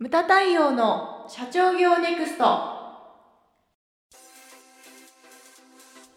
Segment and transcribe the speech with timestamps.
[0.00, 2.44] ムタ太陽の社長業ネクスト。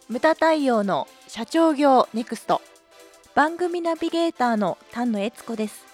[0.08, 2.62] ムタ太陽の社長業ネクスト。
[3.34, 5.84] 番組ナビゲーターの丹野悦子です。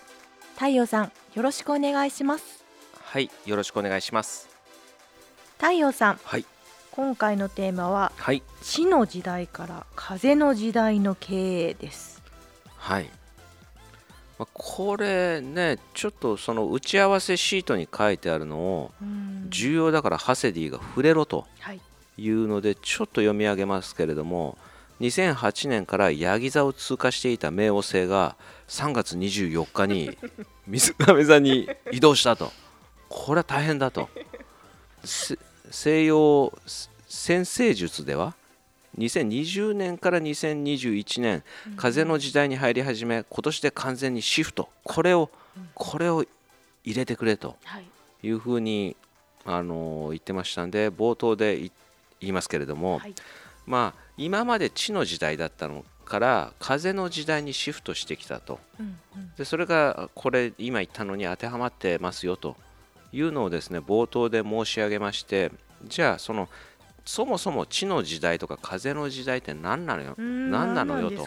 [0.57, 2.63] 太陽さんよろしくお願いします。
[3.03, 4.51] はい、よろしくお願いします。
[5.57, 6.45] 太陽さんはい、
[6.91, 12.23] 今回のテーマははい、地の時代から風の時代の経営です。
[12.77, 13.09] はい。
[14.39, 21.81] まあこれね、ちょっとその打ち合わせシートに書いてあるのをうん重要だからハセディが触れろとはい
[22.19, 24.59] いうのでちょっと読み上げますけれども、
[25.01, 30.19] 2008年からヤギ座を通過していた冥王星が3月24日に
[30.67, 32.53] 水亀座に移動したと。
[33.09, 34.09] これは大変だと。
[35.05, 35.39] せ
[35.71, 36.53] 西洋
[37.07, 38.35] 先生術では
[38.99, 41.43] 2020年から2021年
[41.77, 44.69] 風の時代に入り始め今年で完全にシフト。
[44.85, 45.31] これを
[45.75, 46.25] これを
[46.85, 47.85] 入れてくれとはい。
[48.23, 48.97] いうふうに
[49.45, 51.73] あの言ってましたんで冒頭でい
[52.21, 53.15] 言いますけれども、はい。
[53.67, 58.59] まあ今まで地の時代だったのから風の時代にシフトしてきたと。
[59.37, 62.57] でそれがこれ今言ったのに当てはまってますよと
[63.13, 65.53] いうのをですね冒頭で申し上げまして
[65.85, 66.49] じゃあその
[67.09, 70.15] そもそも地の時代とか風の時代って何なのよ？
[70.19, 71.27] うん何なのよと。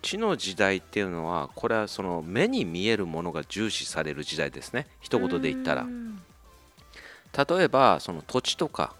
[0.00, 4.86] 地の時代っていうのはこれはその目に見えるものが重視される時代ですね。
[5.02, 5.82] 一言で言ったら。
[5.82, 6.18] うん。
[7.36, 8.94] 例えばその土地とか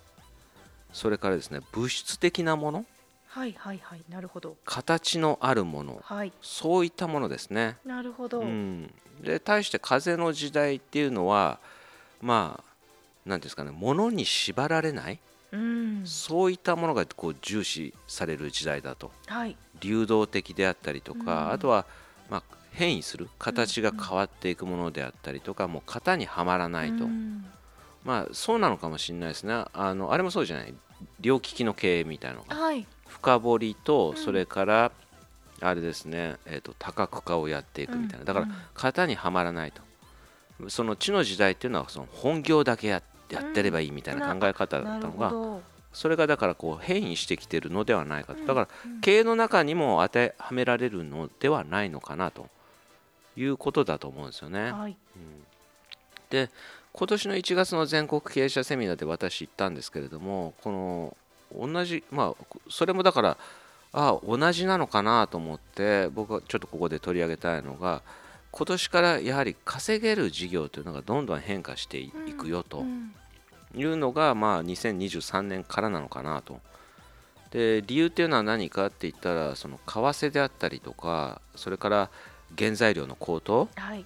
[0.93, 2.85] それからですね物質的なもの。
[3.29, 4.55] はいはいはいなるほど。
[4.67, 5.99] 形のあるもの。
[6.05, 6.33] はい。
[6.43, 7.79] そういったものですね。
[7.87, 11.59] なるほど、うん、で対して風の時代っていうのは
[12.21, 12.65] まあ
[13.25, 15.19] 何ですかね物に縛られない
[15.53, 16.03] うん。
[16.05, 19.11] そういったものがこう重視される時代だと。
[19.27, 19.57] はい。
[19.81, 21.53] 流動的であったりとか、うん。
[21.53, 21.87] あとは、
[22.31, 27.45] まあ、変異する形が変わっていくものであったりとか、もう型にはまらないと、うん。
[28.05, 29.65] まあそうなのかもしれないですね。
[29.73, 30.75] あのあれもそうじゃない？
[31.21, 32.57] 両利きの経営みたいなのが。
[32.57, 32.87] はい。
[33.07, 34.17] 深掘りとうん。
[34.17, 34.93] それから、
[35.61, 39.83] あれですね、えー、と多角化をやっていくみたいな、だからうん型にはまらないと。
[40.69, 45.63] その地の時代っていうのはその本業だけややってればいいみたいな考え方だったのが、ほど。
[45.93, 48.45] それがだからこう変異してきてるのではないかと。
[48.45, 52.49] だからうん経営の中にも当てはめられるのではないのかなと。
[53.39, 54.73] いうことだと思うんですよね。
[54.73, 54.97] はい。
[56.31, 56.51] で
[56.93, 61.17] 今年の1月の全国経営者セミナーで私行ったんですけれどもこの
[61.57, 63.37] 同じまあそれもだから
[63.93, 68.03] あ同じなのかなと思って僕はちょっとここで取り上げたいのが
[68.51, 72.81] 今年からやはり稼げる事業というのがどんどん変化していくよと。
[72.81, 73.15] うん
[73.75, 76.61] いうのがまあ2023年からなのかなと。
[77.51, 82.11] で理由っていうのは何かって言ったらその為替であったりとかそれから
[82.59, 83.69] 原材料の高騰。
[83.77, 84.05] はい。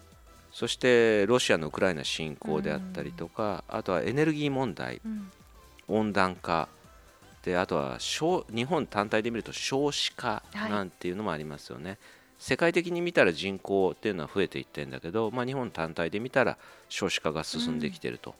[0.52, 5.30] そしてロシアのウクライナ侵攻であったりとか、あとはエネルギー問題、うん。
[5.88, 6.68] 温暖化、
[7.42, 10.70] であとは少日本単体で見ると少子化はい。
[10.70, 11.98] なんていうのもありますよね。
[12.42, 16.58] 世界的に見たら人口っていうのは増えていってるんだけど、まあ、日本単体で見たら
[16.88, 18.34] 少子化が進んできてると。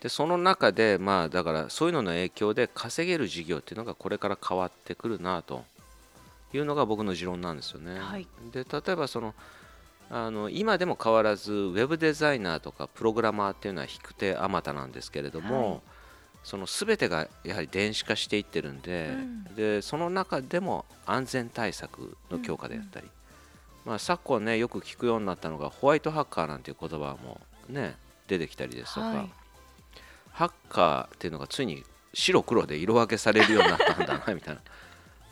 [0.00, 5.64] でその中でまあだからそういうのの影響で稼げる事業っていうのがこれから変わってくるなと
[6.54, 8.00] いうのが僕の持論なんですよね。
[8.00, 9.34] はいで例えばその
[10.08, 15.80] あの今でも変わらずウェブデザイナーとかプログラマーっていうのは引く手あまたなんですけれども、はい
[16.46, 19.44] その全てがやはり電子化していってるんで,、うん。
[19.56, 23.08] でその中でも安全対策の強化であったり、
[23.84, 27.96] まあ、昨今ねよく聞くようになったのがホワイトハッカーなんていう言葉もね
[28.28, 29.30] 出てきたりですとか、はい。
[30.30, 31.82] ハッカーっていうのがついに
[32.14, 34.60] 白黒で色分けされるようになったんだなみたいな。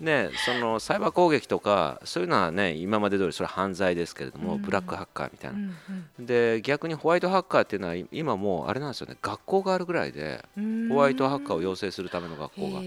[0.01, 4.63] ね、そのサイバー攻撃とかそういうのはね今まで通りそれは犯罪ですけれども、うん。
[4.63, 10.89] ブラックハッカーみたいな、うんで逆にホワイトハッカーっていうのは今もうあれなんですよね学校があるぐらいでうん。
[10.89, 12.81] ホワイトハッカーを養成するための学校が。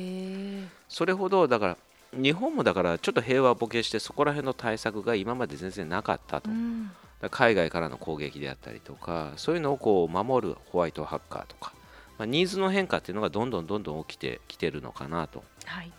[0.90, 1.78] それほどだから
[2.14, 6.92] 日本もだからちょっと平和ボケしてそこら辺の対策が今まで全然なかったと、うん。
[7.22, 11.74] ら海外からの攻撃であったりとかそういうのをこう守るホワイトハッカーとか、
[12.18, 15.44] まあ、ニーズの変化っていうのがどんどんどんどん起きてきてるのかなと。
[15.66, 15.92] はい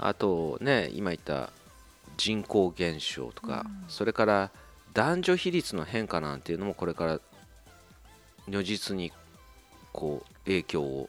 [0.00, 1.50] あとね今言った
[2.16, 3.84] 人口減少とか、うん。
[3.88, 4.50] それから
[4.92, 7.20] 男女比率の変化なんていうのもこれから
[8.48, 9.12] 如実に
[9.92, 11.08] こう影響を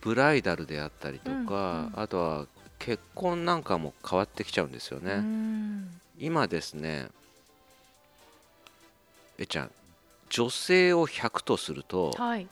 [0.00, 1.92] ブライダルであったりとか、うんうん。
[1.96, 2.46] あとは
[2.78, 6.00] 結婚なんかも変わってきちゃうんですよね、うん。
[6.18, 7.08] 今ですね
[9.38, 9.70] えちゃん
[10.28, 12.46] 女性を100とするとはい。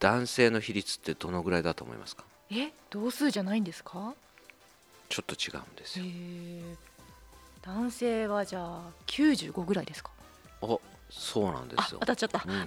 [0.00, 2.24] 男性の比率ってどのぐらいだと思いますか？
[2.52, 4.14] え同数じゃないんですか？
[5.08, 6.76] ちょっと違うんですへよえ
[7.62, 10.10] 男性はじゃあ95ぐらいですか？
[10.60, 11.98] おそうなんですよ。
[12.00, 12.42] 当たっちゃった。
[12.46, 12.62] うん、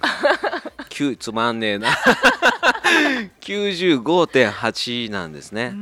[0.88, 1.88] 9つまんねえな。
[3.40, 5.74] 95.8なんですね。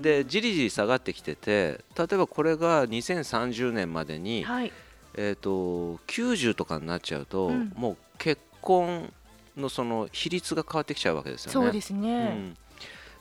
[0.00, 4.72] でじりじり下がってきてて例えばこれが2030年までに、はい。
[5.14, 7.72] えー、と90とかになっちゃうと、うん。
[7.76, 9.12] もう結婚
[9.56, 11.52] のその比率が変わってきちゃうわけですよね。
[11.52, 12.56] そうですうね、ん、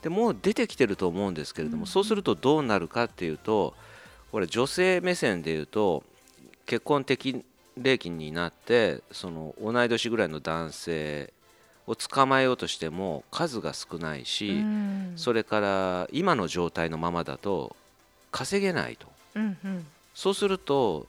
[0.01, 1.87] でもう出てきてると思うんですけれども、うん。
[1.87, 3.73] そうするとどうなるかっていうと
[4.31, 6.03] これ女性目線でいうと
[6.65, 7.43] 結婚適
[7.77, 11.33] 齢期になってその同い年ぐらいの男性
[11.87, 15.13] を捕まえようとしても数が少ないし、うん。
[15.15, 17.75] それから今の状態のままだと
[18.31, 19.07] 稼げないと。
[19.35, 19.85] うんうん。
[20.13, 21.07] そうすると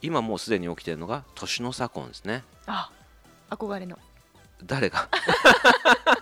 [0.00, 2.44] 今もうすでに起きているのが年の差婚ですね。
[2.66, 2.90] あ
[3.50, 3.98] 憧れの。
[4.64, 5.08] 誰が？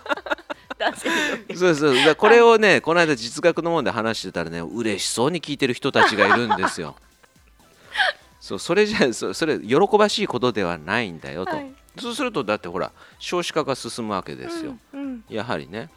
[0.81, 6.95] 男性のそうそうだこれをね、この間実学のもんで話してたらね嬉しそうに聞いてる人たちがいるんですよ。
[8.41, 11.71] そうそれじゃそそれ喜ばしいことではないんだよと、はい。
[11.99, 15.23] そうするとだってほら少子化が進むわけですよ、うんうん。
[15.29, 15.89] やはりね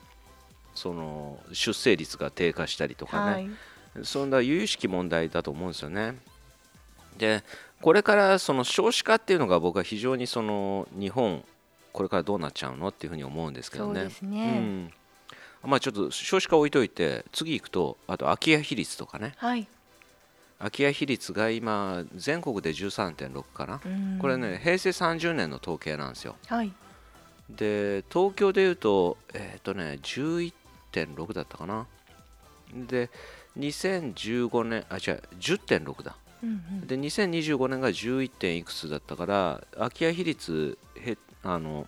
[0.74, 3.50] その出生率が低下したりとかね、はい。
[4.02, 6.18] そんな由々しき問題だと思うんですよね。
[7.16, 7.42] で
[7.80, 11.42] これからその少子化っていうのが僕は非常にその日本
[11.94, 14.00] これからどうなっちゃうのっていうふうに思うんですけどね。
[14.00, 14.92] そうですうね、ん
[15.62, 19.32] まあちょっと少子化置いといて次行くとあと空き家比率とかね。
[19.36, 19.66] はい、
[20.58, 24.18] 空き家比率が今全国で13.6かな、うん。
[24.20, 26.34] これね平成30年の統計なんですよ。
[26.48, 26.72] はい。
[27.48, 31.86] で東京でいうとえっ、とね11.6だったかな。
[32.74, 33.08] で
[33.56, 36.16] 2015年あ違う10.6だ。
[36.42, 36.52] うんう
[36.84, 36.86] ん。
[36.86, 38.30] で2025年が 11.
[38.30, 40.93] 点いくつだったから空き家比率へ
[41.44, 41.86] あの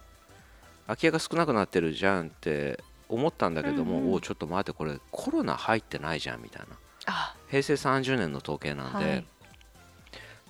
[0.87, 4.13] 空き家が少なくなってるじゃんって思ったんだけども、うんうん。
[4.13, 6.77] おうちょっと待ってこれコロナ入ってないじゃんみたいな。
[7.07, 7.35] あ。
[7.49, 9.25] 平成30年の統計なんで、はい。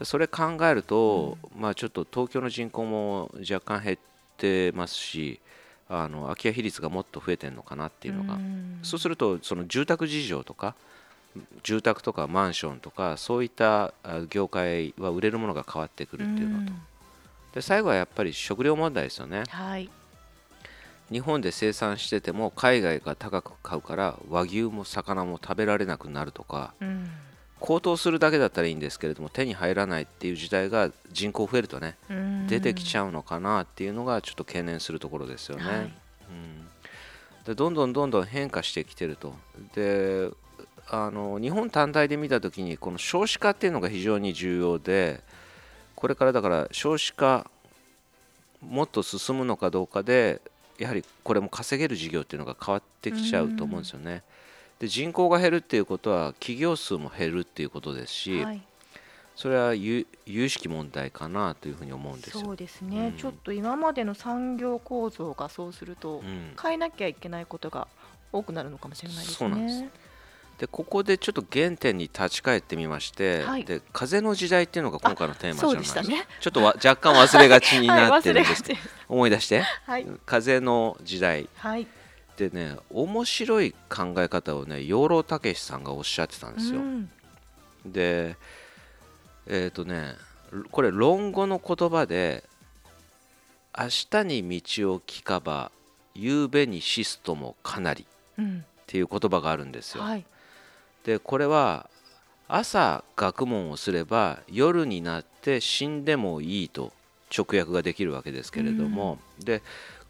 [0.03, 3.99] それ考えると、まあちょっと東京の人口も若干減っ
[4.37, 5.41] てますし
[5.89, 8.81] あの空き家比率がもっと増えてるのかなっていうのが、ん。
[8.83, 10.75] そうするとその住宅事情とか
[11.63, 16.73] 住宅とかマンションとかそういったあ業界は売れるものが変わってくるっていうのと。
[16.73, 16.83] ん
[17.57, 19.45] で最後はやっぱり食料問題ですよね。
[19.49, 19.89] はい。
[21.11, 27.09] 日本で生産してても海外が高く買うから和牛も魚も食べられなくなるとかうん。
[27.59, 32.47] 高騰するだけだったらいいんですけれども手に入らないっていう時代が人口増えるとねうん。
[32.47, 35.65] 出てきちゃうのかなっていうのがちょっと懸念するところですよね。
[35.65, 35.77] はい。
[35.77, 35.93] うん、
[37.47, 39.35] でどんどんどんどん変化してきてると。
[39.75, 40.29] で
[40.89, 45.25] あの日本単体で見た時にこの少子化っていうのが非常に重要で
[45.97, 47.51] これからだから少子化
[48.63, 50.41] もっと進むのかどうかで
[50.79, 54.23] やはりこれも稼げる事業っていうのが変わってきちゃうと思うんですよね。
[54.79, 58.63] で人口が減るっていうことは企業数も減るっていうことですし、はい
[59.37, 62.41] それは有有識問題かなというふうに思うんですよ。
[62.41, 67.87] そうですね、うんちょっと今までの産業構造がそうすると、うん変えなきゃいけないことが
[68.33, 69.37] 多くなるのかもしれないですね。
[69.37, 69.91] そうなん
[70.59, 73.65] でここでちょっと原点に立ち返ってみまして、はい。
[73.65, 76.03] で風の時代っていうのが今回のテーマじゃないですか。
[76.03, 76.27] ね。
[76.41, 79.63] ちょっとわ 若干忘れがちになってるんですけど、はい、思い出して。
[79.85, 80.07] はい。
[80.25, 81.49] 風の時代。
[81.57, 81.87] はい。
[82.39, 87.11] でね面白い考え方をね養老孟司さんがおっしゃってたんですよ、うん。
[87.87, 88.37] で
[89.47, 90.15] えっ、とね
[90.71, 92.45] これ論語の言葉で
[93.79, 95.71] 「明日に道を聞かば
[96.15, 98.07] 夕べに死すともかなり」
[98.39, 98.65] うん。
[98.83, 100.25] っていう言葉があるんですよ、はい
[101.07, 101.89] でこれは
[102.49, 106.93] 朝学問をすれば夜になって死んでもいいと
[107.35, 109.63] 直訳ができるわけですけれども、で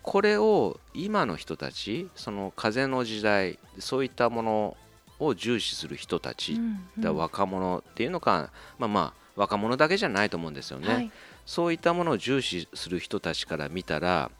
[0.03, 4.77] これを今の人たちその風の時代そういったもの
[5.19, 11.11] を重視する人たち、うんだ若者っていうのかまあまあ若者だけじゃないと思うんですよね、はい。
[11.45, 14.31] そういったものを重視する人たちから見たら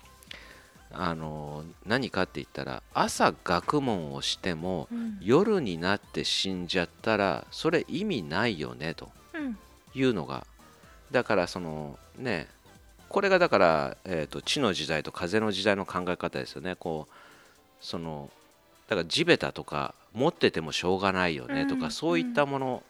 [0.99, 5.19] あの何かって言ったら朝学問をしてもうん。
[5.21, 9.59] 夜になって死んじゃったらそれ意味ないよねとうん。
[9.95, 10.47] いうのが
[11.11, 12.49] だからそのね
[13.09, 16.75] これがだから、えー、と地の時代と風の時代の考え方ですよね。
[16.77, 17.15] こう
[17.81, 18.31] その
[18.89, 22.83] だから地べたとか持っててもしょうがないよねとか、うんそういったもの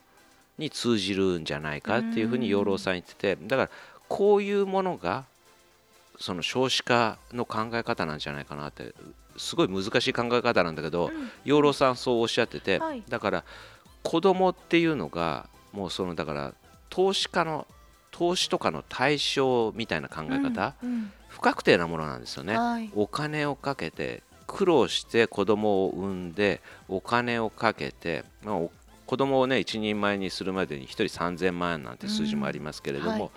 [0.59, 3.71] に通じるんじゃないかっていうふうに養老さん言っててだから
[4.09, 5.25] こういうものが
[6.19, 8.95] その少子化の考え方なんじゃないかなって
[9.37, 11.31] すごい難しい考え方なんだけど、うん。
[11.45, 13.03] 養老さんそうおっしゃってて、はい。
[13.09, 13.45] だから
[14.03, 16.55] 子供っていうのがもうそのだから
[16.89, 17.67] 投資家の
[18.11, 22.91] 投資とかの対象みたいな考え方、うん不確定なものなんですよね、はい。
[22.95, 28.71] お金をかけて苦労して子供を産んでお金をかけて、まあ、お
[29.05, 33.31] 子供をね一人前にするまでに1人3000万円なんて数字もありますけれども、うんはい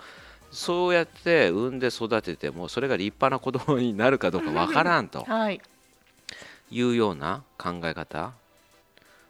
[0.50, 5.60] そうやって産んで育ててもそれが立派な子供になるかどうかわからんと はい。
[6.72, 8.32] いうような考え方。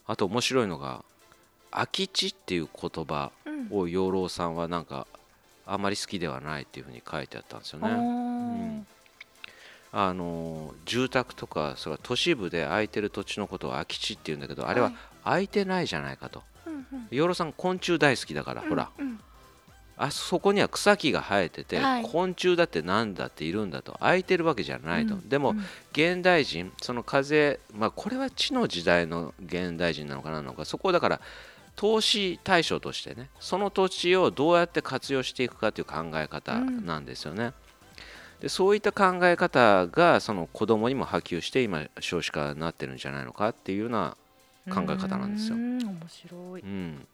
[0.06, 1.04] あと面白いのが
[1.70, 5.06] 空き地っていう言葉うんを養老さんはなんか
[5.66, 7.94] あまり好きではないっていうふうに書いてあったんですよあね。
[7.94, 8.84] ー
[9.92, 14.92] あの住宅とかそれは都市部で空いてる土地のことを空き地っていうんだけどあれは
[15.24, 16.42] 空いてないじゃないかと。
[16.66, 17.08] うんうん。
[17.10, 18.90] 養老さん昆虫大好きだから、ほら。
[18.98, 19.09] うん
[20.02, 22.02] あそこには草木が生えてて、はい。
[22.02, 23.92] 昆虫だってなんだっているんだと。
[24.00, 25.28] 空いてるわけじゃないと、うん。
[25.28, 25.58] でも、うん。
[25.92, 30.64] 現代人その風まあこれは地の時代の現代人なのかなのか。
[30.64, 31.20] そこをだから
[31.76, 37.52] 投資対象としてねその土地をどうやって活用していくかという考え方なんですよね。
[38.40, 44.16] でそういった考え方がその子供にも波及して今少子化になってるんじゃないのかっていうような
[44.70, 45.56] 考え方なんですよ。
[45.56, 45.58] う。
[45.58, 46.62] ん面白い。
[46.62, 47.06] うん、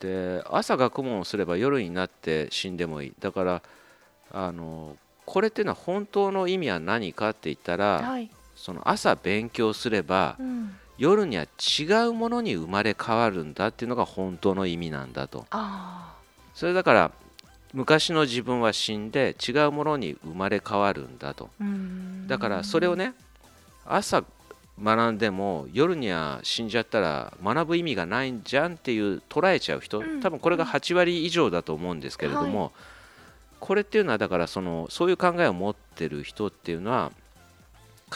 [0.00, 3.12] で朝学問をすれば夜になって死んでもいい。
[3.18, 3.62] だから
[4.30, 8.30] あのこれっていうのは本当の意味は何かって言ったらはい。
[8.56, 10.76] その朝勉強すればうん。
[10.98, 15.46] 夜には違うものに生まれ変わるんだっていうのが本当の意味なんだと。
[15.50, 16.16] あ
[16.54, 17.12] それだから
[17.72, 21.50] 昔の自分は死んで違うものに生まれ変わるんだと。
[22.26, 23.14] だからそれをね
[23.86, 24.24] 朝
[24.82, 30.20] 学んでも夜には死んじゃったら学ぶ意味がないんじゃんっていう捉えちゃう人うん。
[30.20, 32.72] 多分これが8割以上だと思うんですけれども、
[33.60, 37.12] これっていうのはだからそのそういう考えを持ってる人っていうのは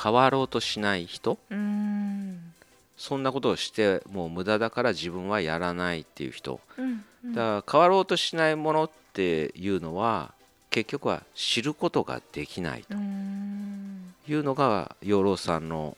[0.01, 2.53] 変わろうとしない人うん。
[2.97, 6.61] そんなことをしてもう無駄だから自分はやらないっていう人。
[6.79, 7.35] うんうん。
[7.35, 10.33] だから変わろうとしないものっていうのは
[10.71, 14.15] 結局は知ることができないうん。
[14.25, 15.97] というのが養老さんの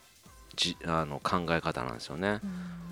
[0.57, 2.41] じあの考え方なんですよね。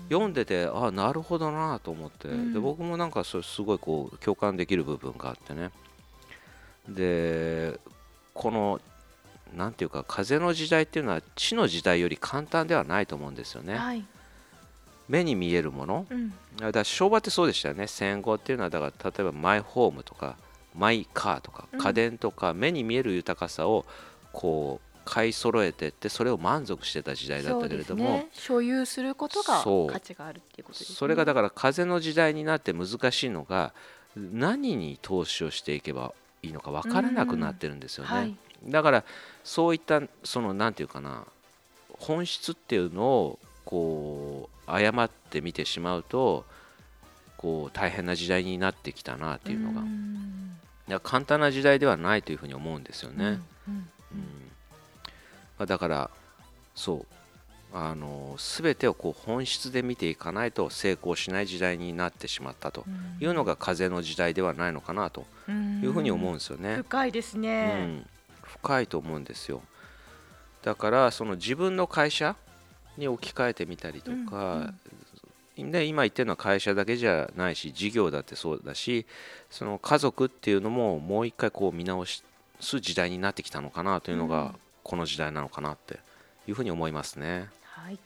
[0.09, 2.53] 読んでてあなるほどなと思って、うん。
[2.53, 5.71] で僕もなんかそれすごいこう共感できる部分があってね。
[6.87, 7.79] で
[8.33, 8.81] この
[9.55, 13.75] なんていうか風の時代っていうのは地の時代より簡単ではないと思うんですよね。
[13.75, 14.05] はい。
[15.07, 16.07] 目に見えるもの。
[16.09, 16.29] うん。
[16.57, 17.87] だから昭和ってそうでしたよね。
[17.87, 20.37] 戦後っていうのはだから例えばマイホームとか
[20.75, 21.79] マイカーとかうん。
[21.79, 23.85] 家電とか目に見える豊かさを
[24.31, 33.73] こう買い揃えてってそれを満足してた時代だったけれども、ね、所有することが価値があるっていうことです、ね、それがだから風の時代になって難しいのが
[34.15, 38.35] 何に投資をしていけばいいのか分からなくなってるんですよね、はい。
[38.67, 39.03] だから
[39.43, 41.25] そういったそのなんていうかな
[41.99, 46.45] 本質っていうのをこう誤って見てしまうと
[47.37, 49.81] こう大変な時代になってきたなっていうのが。
[51.01, 53.39] 簡単な時代ではないというふうに思うんですよね、うんうん。
[54.11, 54.52] うん
[55.63, 56.09] まあだから
[56.75, 57.05] そう
[57.75, 62.85] あの全てをこう本質で見ていかないと成功しない時代になってしまったと
[63.19, 65.25] いうのが風の時代ではないのかなと
[65.81, 66.75] いうふうに思うんですよね。
[66.75, 68.05] 深いですうね、ん、
[68.43, 69.61] 深いと思うんですよ。
[70.61, 72.35] だからその自分の会社
[72.97, 74.71] に置き換えてみたりとか、
[75.57, 79.05] で今言ってるのは会社だけじゃないし事業だってそうだし
[79.49, 82.23] その家族っていうのももう一回こう見直す
[82.79, 84.29] 時代になってきたのかなというのうん。
[84.29, 85.99] がこの時代なのかなって
[86.47, 87.49] いうふうに思いますね。
[87.63, 87.99] はい。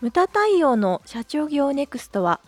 [0.00, 2.40] ムタ太陽の社長業ネクストは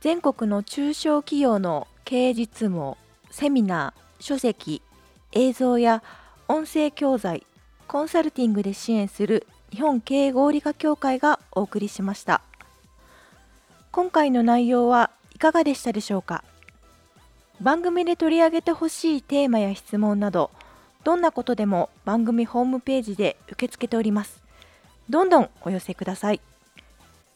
[0.00, 2.96] 全国の中小企業の経営実務
[3.30, 4.80] セミナー書籍
[5.32, 6.02] 映像や
[6.46, 7.46] 音声教材
[7.88, 12.42] コンサルティングで支援する日本経営合理化協会がお送りしました。
[13.90, 16.44] 今回の内容はいかがでしたでしょうか？
[17.60, 20.50] 番組で取り上げてほしいテーマや質問など
[21.04, 24.42] どんなことでも番組ホームページで受け付けております。
[25.08, 26.40] どんどんお寄せください。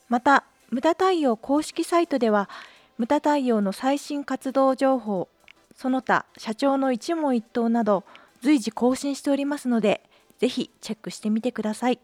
[0.09, 2.49] また無駄太陽公式サイトでは
[2.97, 5.29] 無駄太陽の最新活動情報
[5.77, 8.05] その他社長の一問一答など
[8.41, 10.03] 随時更新しておりますので
[10.39, 11.99] ぜひチェックしてみてください。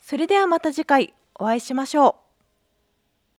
[0.00, 2.23] それではまた次回お会いしましょう。